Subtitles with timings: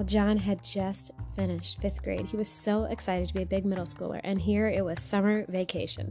[0.00, 2.24] Well, John had just finished fifth grade.
[2.24, 5.44] He was so excited to be a big middle schooler, and here it was summer
[5.50, 6.10] vacation.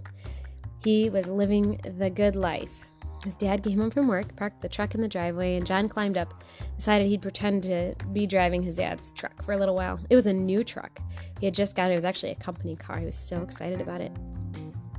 [0.83, 2.81] He was living the good life.
[3.25, 6.19] His dad came home from work, parked the truck in the driveway, and John climbed
[6.19, 6.43] up,
[6.75, 9.99] decided he'd pretend to be driving his dad's truck for a little while.
[10.11, 10.99] It was a new truck.
[11.39, 11.93] He had just got it.
[11.93, 12.99] It was actually a company car.
[12.99, 14.11] He was so excited about it.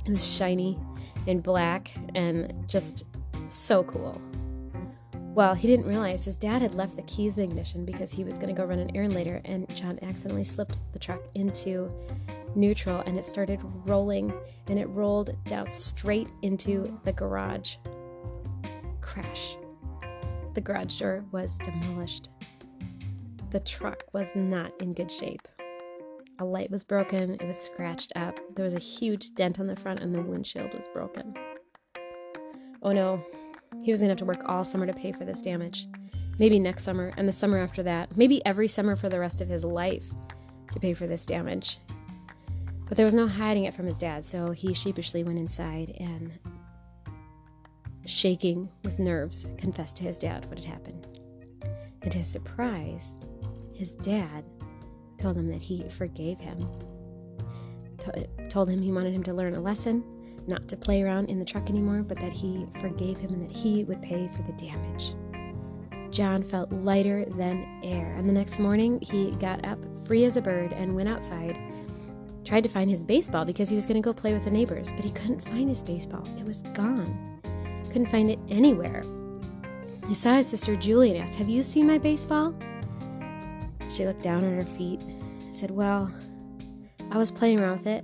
[0.05, 0.77] It was shiny
[1.27, 3.05] and black and just
[3.47, 4.21] so cool.
[5.33, 8.25] Well, he didn't realize his dad had left the keys in the ignition because he
[8.25, 11.89] was going to go run an errand later, and John accidentally slipped the truck into
[12.53, 14.33] neutral and it started rolling
[14.67, 17.77] and it rolled down straight into the garage.
[18.99, 19.55] Crash.
[20.53, 22.29] The garage door was demolished.
[23.51, 25.47] The truck was not in good shape.
[26.39, 28.37] A light was broken, it was scratched up.
[28.55, 31.35] There was a huge dent on the front, and the windshield was broken.
[32.81, 33.23] Oh no,
[33.83, 35.87] he was going to have to work all summer to pay for this damage.
[36.37, 38.15] Maybe next summer and the summer after that.
[38.17, 40.05] Maybe every summer for the rest of his life
[40.73, 41.79] to pay for this damage.
[42.87, 46.37] But there was no hiding it from his dad, so he sheepishly went inside and,
[48.05, 51.07] shaking with nerves, confessed to his dad what had happened.
[52.01, 53.15] And to his surprise,
[53.73, 54.43] his dad
[55.17, 56.67] told him that he forgave him.
[58.49, 60.03] told him he wanted him to learn a lesson
[60.47, 63.55] not to play around in the truck anymore, but that he forgave him and that
[63.55, 65.15] he would pay for the damage.
[66.11, 70.41] John felt lighter than air, and the next morning he got up free as a
[70.41, 71.57] bird and went outside.
[72.43, 74.91] Tried to find his baseball because he was going to go play with the neighbors,
[74.93, 76.27] but he couldn't find his baseball.
[76.37, 77.39] It was gone.
[77.87, 79.03] Couldn't find it anywhere.
[80.07, 82.53] He saw his sister Julie and asked, Have you seen my baseball?
[83.89, 86.13] She looked down at her feet and said, Well,
[87.11, 88.03] I was playing around with it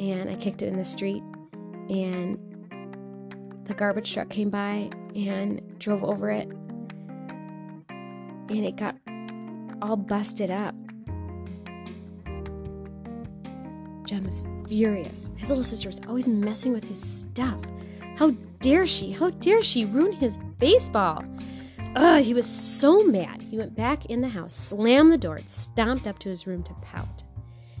[0.00, 1.22] and I kicked it in the street
[1.88, 2.38] and
[3.64, 6.48] the garbage truck came by and drove over it
[8.50, 8.96] and it got
[9.82, 10.74] all busted up.
[14.06, 15.30] John was furious.
[15.36, 17.60] His little sister was always messing with his stuff.
[18.16, 19.12] How dare she?
[19.12, 21.22] How dare she ruin his baseball?
[21.94, 23.42] Ugh, he was so mad.
[23.42, 26.62] He went back in the house, slammed the door, and stomped up to his room
[26.64, 27.22] to pout.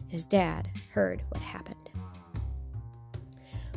[0.08, 1.76] His dad heard what happened.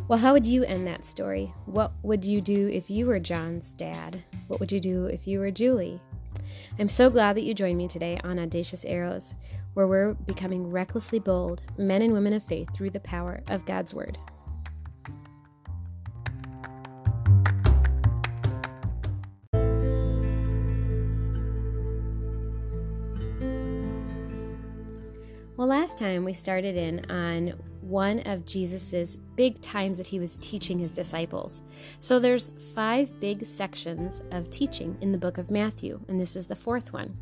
[0.07, 1.53] Well, how would you end that story?
[1.65, 4.21] What would you do if you were John's dad?
[4.47, 6.01] What would you do if you were Julie?
[6.77, 9.35] I'm so glad that you joined me today on Audacious Arrows,
[9.73, 13.93] where we're becoming recklessly bold, men and women of faith through the power of God's
[13.93, 14.17] Word.
[25.55, 27.53] Well, last time we started in on
[27.91, 31.61] one of Jesus's big times that he was teaching his disciples.
[31.99, 36.47] So there's five big sections of teaching in the book of Matthew, and this is
[36.47, 37.17] the fourth one.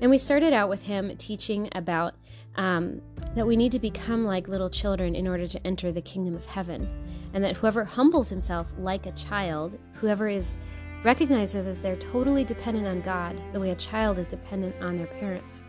[0.00, 2.14] And we started out with him teaching about
[2.56, 3.02] um,
[3.34, 6.46] that we need to become like little children in order to enter the kingdom of
[6.46, 6.88] heaven,
[7.34, 10.56] and that whoever humbles himself like a child, whoever is
[11.04, 15.06] recognizes that they're totally dependent on God, the way a child is dependent on their
[15.06, 15.62] parents,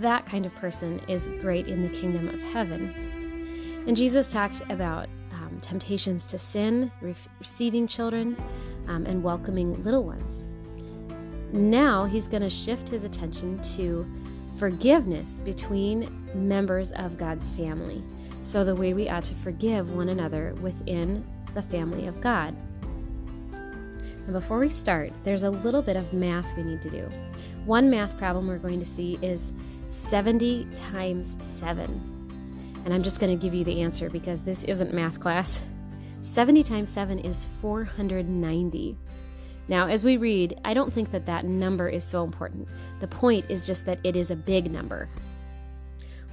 [0.00, 3.15] that kind of person is great in the kingdom of heaven.
[3.86, 8.36] And Jesus talked about um, temptations to sin, re- receiving children,
[8.88, 10.42] um, and welcoming little ones.
[11.52, 14.04] Now he's going to shift his attention to
[14.58, 18.02] forgiveness between members of God's family.
[18.42, 21.24] So, the way we ought to forgive one another within
[21.54, 22.54] the family of God.
[23.52, 27.08] And before we start, there's a little bit of math we need to do.
[27.64, 29.52] One math problem we're going to see is
[29.90, 32.15] 70 times 7.
[32.86, 35.62] And I'm just going to give you the answer because this isn't math class.
[36.22, 38.96] 70 times 7 is 490.
[39.66, 42.68] Now, as we read, I don't think that that number is so important.
[43.00, 45.08] The point is just that it is a big number.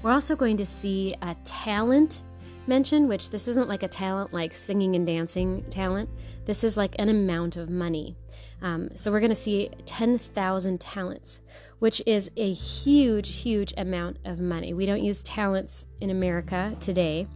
[0.03, 2.21] We're also going to see a talent
[2.67, 6.09] mentioned, which this isn't like a talent like singing and dancing talent.
[6.45, 8.15] This is like an amount of money.
[8.61, 11.41] Um, so we're going to see 10,000 talents,
[11.79, 14.73] which is a huge, huge amount of money.
[14.73, 17.27] We don't use talents in America today,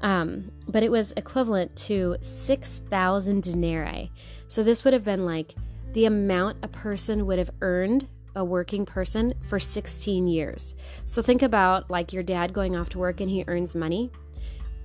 [0.00, 4.12] um, but it was equivalent to 6,000 denarii.
[4.46, 5.54] So this would have been like
[5.92, 10.76] the amount a person would have earned a working person for 16 years.
[11.04, 14.12] So think about like your dad going off to work and he earns money.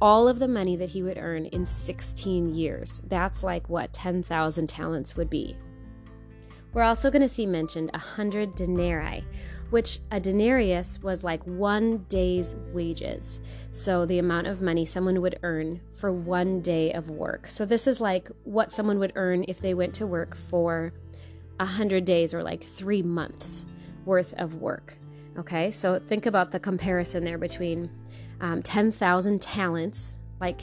[0.04, 3.02] All of the money that he would earn in 16 years.
[3.08, 5.56] That's like what 10,000 talents would be.
[6.74, 9.24] We're also going to see mentioned hundred denarii,
[9.70, 13.40] which a denarius was like one day's wages.
[13.72, 17.48] So the amount of money someone would earn for one day of work.
[17.48, 20.92] So this is like what someone would earn if they went to work for
[21.62, 23.66] a hundred days or like three months
[24.04, 24.98] worth of work.
[25.38, 27.90] Okay, so think about the comparison there between
[28.44, 30.62] um, 10,000 talents, like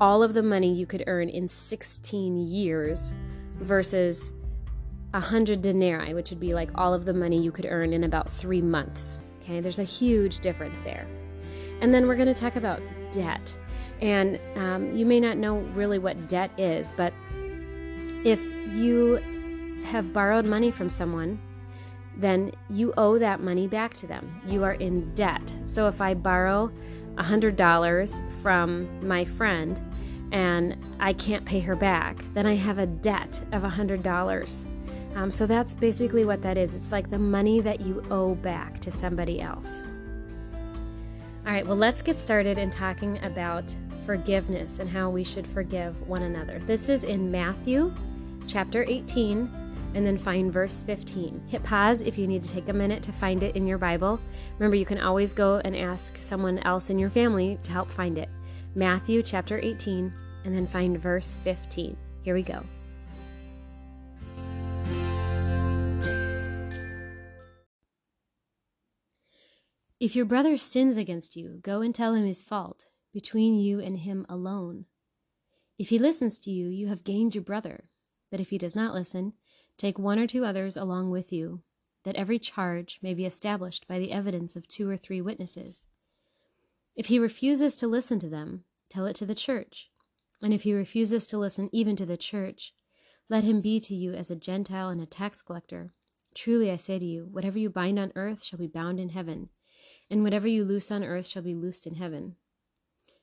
[0.00, 3.12] all of the money you could earn in 16 years,
[3.60, 4.32] versus
[5.10, 8.30] 100 denarii, which would be like all of the money you could earn in about
[8.30, 9.18] three months.
[9.42, 11.06] Okay, there's a huge difference there.
[11.80, 12.80] And then we're going to talk about
[13.10, 13.58] debt.
[14.00, 17.12] And um, you may not know really what debt is, but
[18.24, 18.40] if
[18.72, 19.16] you
[19.84, 21.40] have borrowed money from someone,
[22.16, 24.40] then you owe that money back to them.
[24.46, 25.52] You are in debt.
[25.64, 26.72] So if I borrow
[27.16, 29.80] $100 from my friend
[30.32, 34.66] and I can't pay her back, then I have a debt of $100.
[35.14, 36.74] Um, so that's basically what that is.
[36.74, 39.82] It's like the money that you owe back to somebody else.
[41.46, 43.64] All right, well, let's get started in talking about
[44.04, 46.58] forgiveness and how we should forgive one another.
[46.60, 47.94] This is in Matthew
[48.46, 49.50] chapter 18,
[49.96, 51.42] and then find verse 15.
[51.48, 54.20] Hit pause if you need to take a minute to find it in your Bible.
[54.58, 58.18] Remember, you can always go and ask someone else in your family to help find
[58.18, 58.28] it.
[58.74, 60.12] Matthew chapter 18,
[60.44, 61.96] and then find verse 15.
[62.20, 62.62] Here we go.
[69.98, 72.84] If your brother sins against you, go and tell him his fault,
[73.14, 74.84] between you and him alone.
[75.78, 77.88] If he listens to you, you have gained your brother.
[78.30, 79.32] But if he does not listen,
[79.78, 81.62] take one or two others along with you,
[82.04, 85.84] that every charge may be established by the evidence of two or three witnesses.
[86.94, 89.90] If he refuses to listen to them, tell it to the church.
[90.42, 92.74] And if he refuses to listen even to the church,
[93.28, 95.92] let him be to you as a Gentile and a tax collector.
[96.34, 99.48] Truly I say to you, whatever you bind on earth shall be bound in heaven
[100.10, 102.36] and whatever you loose on earth shall be loosed in heaven.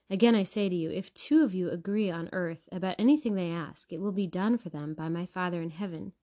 [0.09, 3.51] Again, I say to you, if two of you agree on earth about anything they
[3.51, 6.13] ask, it will be done for them by my Father in heaven.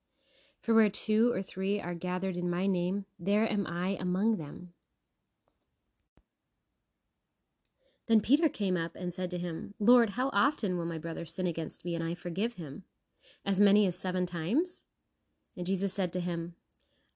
[0.61, 4.75] For where two or three are gathered in my name, there am I among them.
[8.09, 11.47] Then Peter came up and said to him, Lord, how often will my brother sin
[11.47, 12.83] against me and I forgive him?
[13.47, 14.83] As many as seven times?
[15.57, 16.55] And Jesus said to him,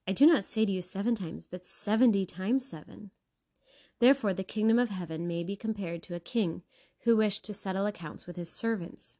[0.07, 3.11] I do not say to you seven times, but seventy times seven.
[3.99, 6.63] Therefore, the kingdom of heaven may be compared to a king
[7.03, 9.19] who wished to settle accounts with his servants.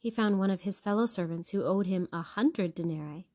[0.00, 3.26] he found one of his fellow servants who owed him a hundred denarii.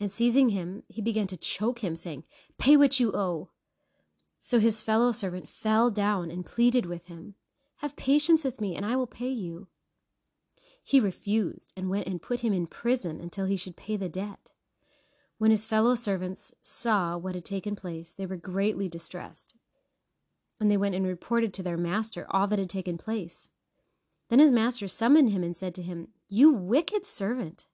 [0.00, 2.24] And seizing him, he began to choke him, saying,
[2.58, 3.50] Pay what you owe.
[4.40, 7.34] So his fellow servant fell down and pleaded with him,
[7.76, 9.68] Have patience with me, and I will pay you.
[10.82, 14.50] He refused and went and put him in prison until he should pay the debt.
[15.36, 19.54] When his fellow servants saw what had taken place, they were greatly distressed.
[20.58, 23.48] And they went and reported to their master all that had taken place.
[24.32, 27.66] Then his master summoned him and said to him, You wicked servant!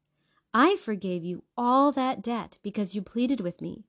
[0.53, 3.87] I forgave you all that debt because you pleaded with me.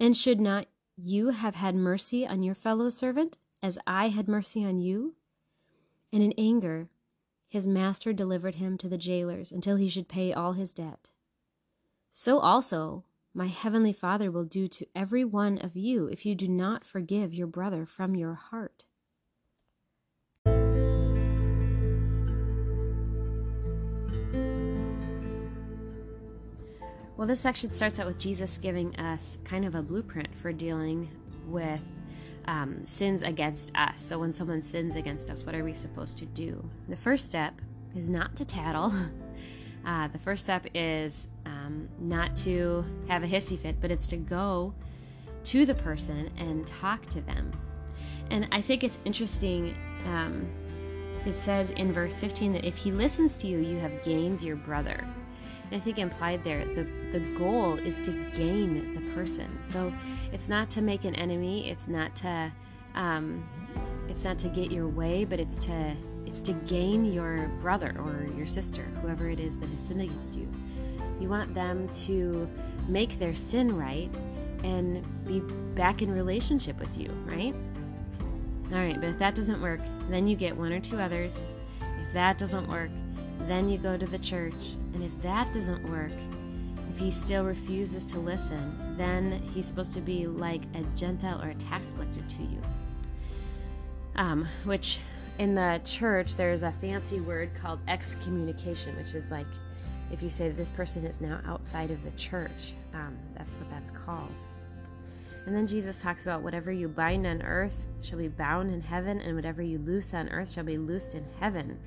[0.00, 4.64] And should not you have had mercy on your fellow servant, as I had mercy
[4.64, 5.16] on you?
[6.10, 6.88] And in anger,
[7.46, 11.10] his master delivered him to the jailers until he should pay all his debt
[12.18, 13.04] so also
[13.34, 17.34] my heavenly Father will do to every one of you if you do not forgive
[17.34, 18.86] your brother from your heart.
[27.16, 31.08] Well, this section starts out with Jesus giving us kind of a blueprint for dealing
[31.46, 31.80] with
[32.46, 34.02] um, sins against us.
[34.02, 36.62] So, when someone sins against us, what are we supposed to do?
[36.88, 37.54] The first step
[37.96, 38.92] is not to tattle.
[39.84, 44.16] Uh, the first step is um, not to have a hissy fit, but it's to
[44.16, 44.74] go
[45.44, 47.52] to the person and talk to them.
[48.30, 49.76] And I think it's interesting.
[50.06, 50.48] Um,
[51.24, 54.56] it says in verse 15 that if he listens to you, you have gained your
[54.56, 55.06] brother.
[55.70, 59.58] And I think implied there, the, the goal is to gain the person.
[59.66, 59.92] So
[60.32, 62.52] it's not to make an enemy, it's not to
[62.94, 63.46] um,
[64.08, 65.94] it's not to get your way, but it's to
[66.24, 70.36] it's to gain your brother or your sister, whoever it is that has sinned against
[70.36, 70.48] you.
[71.20, 72.48] You want them to
[72.88, 74.10] make their sin right
[74.64, 75.40] and be
[75.74, 77.54] back in relationship with you, right?
[78.72, 79.80] All right, but if that doesn't work,
[80.10, 81.38] then you get one or two others.
[81.80, 82.90] If that doesn't work,
[83.40, 84.74] then you go to the church.
[84.94, 86.12] And if that doesn't work,
[86.90, 91.50] if he still refuses to listen, then he's supposed to be like a Gentile or
[91.50, 92.60] a tax collector to you.
[94.16, 94.98] um, which
[95.38, 99.46] in the church there's a fancy word called excommunication, which is like
[100.10, 103.90] if you say this person is now outside of the church, um, that's what that's
[103.90, 104.32] called.
[105.46, 109.20] And then Jesus talks about whatever you bind on earth shall be bound in heaven,
[109.20, 111.78] and whatever you loose on earth shall be loosed in heaven.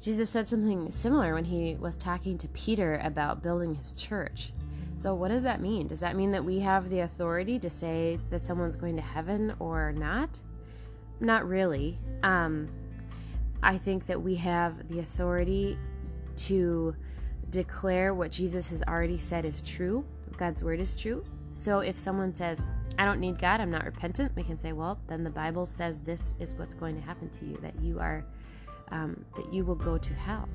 [0.00, 4.52] Jesus said something similar when he was talking to Peter about building his church.
[4.96, 5.86] So, what does that mean?
[5.86, 9.54] Does that mean that we have the authority to say that someone's going to heaven
[9.58, 10.40] or not?
[11.20, 11.98] Not really.
[12.22, 12.68] Um,
[13.62, 15.78] I think that we have the authority
[16.36, 16.94] to
[17.50, 20.04] declare what Jesus has already said is true,
[20.36, 21.24] God's word is true.
[21.52, 22.64] So, if someone says,
[22.98, 26.00] I don't need God, I'm not repentant, we can say, well, then the Bible says
[26.00, 28.24] this is what's going to happen to you, that you are
[28.90, 30.48] um, that you will go to hell.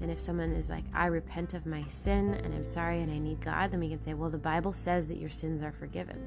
[0.00, 3.18] And if someone is like, I repent of my sin and I'm sorry and I
[3.18, 6.22] need God, then we can say, well, the Bible says that your sins are forgiven.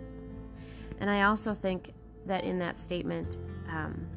[1.00, 1.94] And I also think
[2.26, 3.38] that in that statement
[3.70, 4.08] um,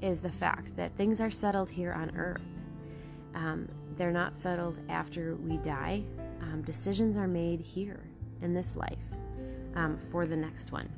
[0.00, 2.42] is the fact that things are settled here on earth.
[3.34, 6.02] Um, they're not settled after we die.
[6.42, 8.00] Um, decisions are made here
[8.42, 8.98] in this life
[9.76, 10.88] um, for the next one.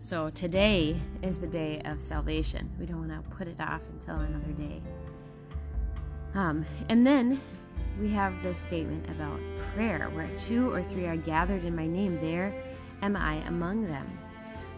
[0.00, 2.70] So today is the day of salvation.
[2.78, 4.80] We don't want to put it off until another day.
[6.34, 7.40] Um, and then
[8.00, 9.40] we have this statement about
[9.74, 12.54] prayer where two or three are gathered in my name, there
[13.02, 14.18] am I among them,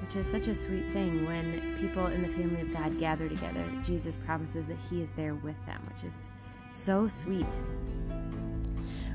[0.00, 3.64] which is such a sweet thing when people in the family of God gather together.
[3.84, 6.28] Jesus promises that He is there with them, which is
[6.74, 7.46] so sweet.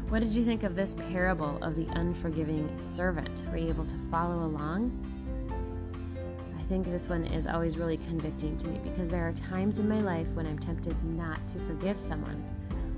[0.10, 3.44] What did you think of this parable of the unforgiving servant?
[3.50, 5.15] Were you able to follow along?
[6.68, 10.00] Think this one is always really convicting to me because there are times in my
[10.00, 12.44] life when I'm tempted not to forgive someone,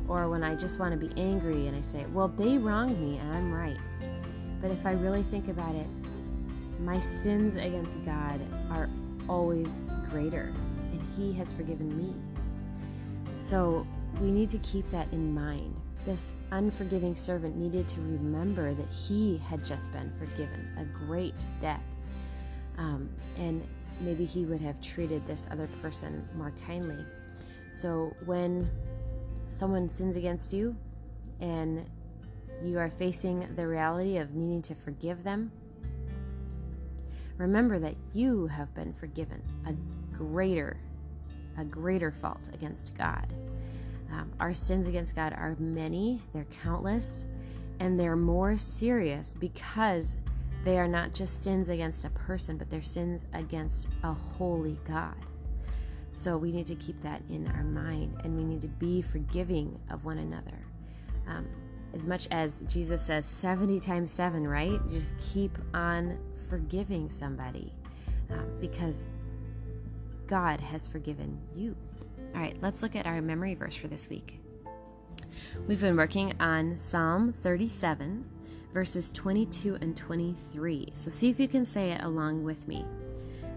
[0.08, 3.18] or when I just want to be angry and I say, Well, they wronged me
[3.18, 3.78] and I'm right.
[4.62, 5.88] But if I really think about it,
[6.80, 8.90] my sins against God are
[9.28, 12.14] always greater, and He has forgiven me.
[13.36, 13.86] So
[14.20, 15.80] we need to keep that in mind.
[16.06, 21.82] This unforgiving servant needed to remember that he had just been forgiven a great debt
[22.78, 23.66] um, and
[24.02, 27.04] maybe he would have treated this other person more kindly.
[27.72, 28.70] So when
[29.50, 30.76] someone sins against you
[31.40, 31.86] and
[32.64, 35.52] you are facing the reality of needing to forgive them,
[37.38, 39.74] remember that you have been forgiven a
[40.16, 40.78] greater
[41.58, 43.34] a greater fault against God.
[44.12, 47.26] Um, our sins against God are many, they're countless,
[47.80, 50.18] and they're more serious because
[50.64, 55.16] they are not just sins against a person, but they're sins against a holy God.
[56.14, 59.80] So we need to keep that in our mind and we need to be forgiving
[59.92, 60.58] of one another.
[61.28, 61.48] Um,
[61.94, 64.80] as much as Jesus says 70 times 7, right?
[64.90, 66.18] Just keep on
[66.50, 67.72] forgiving somebody
[68.32, 69.10] um, because
[70.26, 71.76] God has forgiven you.
[72.36, 74.40] All right, let's look at our memory verse for this week.
[75.68, 78.26] We've been working on Psalm 37,
[78.74, 80.92] verses 22 and 23.
[80.94, 82.86] So see if you can say it along with me.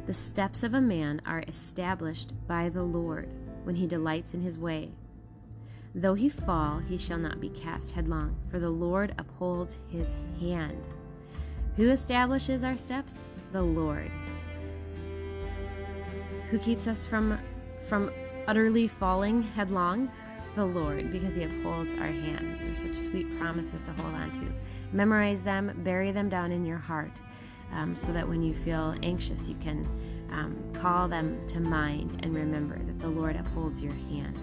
[0.06, 3.28] The steps of a man are established by the Lord
[3.64, 4.90] when he delights in his way.
[5.94, 10.86] Though he fall, he shall not be cast headlong, for the Lord upholds his hand.
[11.76, 13.24] Who establishes our steps?
[13.52, 14.10] The Lord.
[16.50, 17.38] Who keeps us from
[17.88, 18.10] from
[18.46, 20.10] utterly falling headlong?
[20.56, 22.58] The Lord, because he upholds our hand.
[22.58, 24.52] There's such sweet promises to hold on to.
[24.92, 27.12] Memorize them, bury them down in your heart,
[27.72, 29.88] um, so that when you feel anxious, you can
[30.32, 34.36] um, call them to mind and remember that the Lord upholds your hand.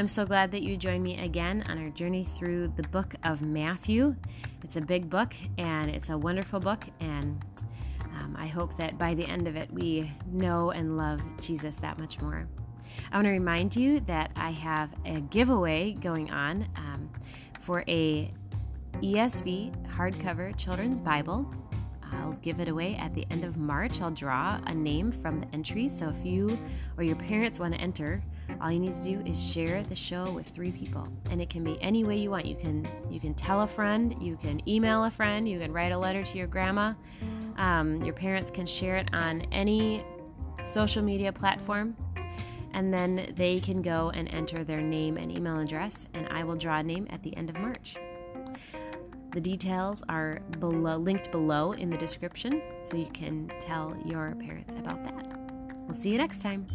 [0.00, 3.42] I'm so glad that you joined me again on our journey through the book of
[3.42, 4.16] Matthew.
[4.64, 7.44] It's a big book and it's a wonderful book, and
[8.18, 11.98] um, I hope that by the end of it, we know and love Jesus that
[11.98, 12.48] much more.
[13.12, 17.10] I want to remind you that I have a giveaway going on um,
[17.60, 18.32] for a
[19.02, 21.46] ESV hardcover children's Bible.
[22.10, 24.00] I'll give it away at the end of March.
[24.00, 25.90] I'll draw a name from the entry.
[25.90, 26.58] So if you
[26.96, 28.22] or your parents want to enter,
[28.60, 31.64] all you need to do is share the show with three people, and it can
[31.64, 32.46] be any way you want.
[32.46, 35.92] You can you can tell a friend, you can email a friend, you can write
[35.92, 36.94] a letter to your grandma.
[37.56, 40.04] Um, your parents can share it on any
[40.60, 41.96] social media platform,
[42.72, 46.56] and then they can go and enter their name and email address, and I will
[46.56, 47.96] draw a name at the end of March.
[49.32, 54.74] The details are below, linked below in the description, so you can tell your parents
[54.74, 55.38] about that.
[55.86, 56.66] We'll see you next time.